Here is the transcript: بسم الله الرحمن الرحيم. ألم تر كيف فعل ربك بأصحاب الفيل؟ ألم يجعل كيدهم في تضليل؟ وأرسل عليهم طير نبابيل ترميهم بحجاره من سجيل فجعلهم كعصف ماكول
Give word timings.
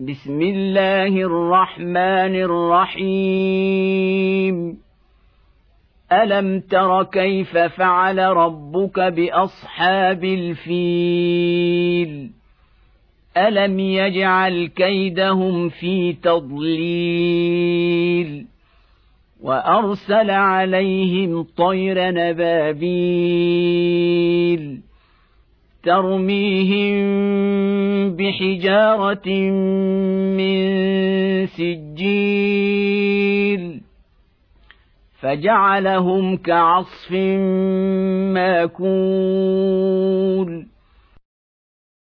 بسم 0.00 0.42
الله 0.42 1.06
الرحمن 1.08 2.34
الرحيم. 2.96 4.76
ألم 6.12 6.60
تر 6.60 7.02
كيف 7.02 7.58
فعل 7.58 8.18
ربك 8.18 9.00
بأصحاب 9.00 10.24
الفيل؟ 10.24 11.50
ألم 13.36 13.80
يجعل 13.80 14.66
كيدهم 14.66 15.68
في 15.68 16.12
تضليل؟ 16.12 17.66
وأرسل 19.42 20.30
عليهم 20.30 21.46
طير 21.56 22.10
نبابيل 22.10 23.26
ترميهم 25.82 27.45
بحجاره 28.26 29.28
من 30.36 30.56
سجيل 31.46 32.96
فجعلهم 35.20 36.36
كعصف 36.36 37.12
ماكول 38.34 39.86